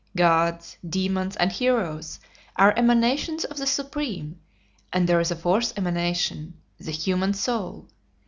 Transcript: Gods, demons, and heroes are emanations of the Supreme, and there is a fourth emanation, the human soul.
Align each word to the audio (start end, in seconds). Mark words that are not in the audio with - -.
Gods, 0.17 0.77
demons, 0.89 1.35
and 1.35 1.51
heroes 1.51 2.19
are 2.55 2.73
emanations 2.75 3.43
of 3.43 3.57
the 3.57 3.67
Supreme, 3.67 4.39
and 4.91 5.07
there 5.07 5.19
is 5.19 5.29
a 5.29 5.35
fourth 5.35 5.77
emanation, 5.77 6.55
the 6.79 6.89
human 6.89 7.35
soul. 7.35 7.87